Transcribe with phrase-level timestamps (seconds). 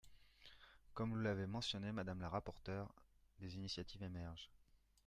[0.95, 2.91] Comme vous l’avez mentionné, madame la rapporteure,
[3.37, 4.49] des initiatives émergent.